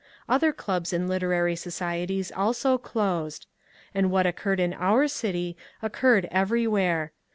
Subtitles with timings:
[0.27, 3.45] Other clubs and literary societies also closed.
[3.93, 7.11] And what occurred in our city occurred everywhere.